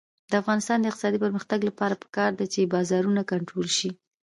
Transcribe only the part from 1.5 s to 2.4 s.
لپاره پکار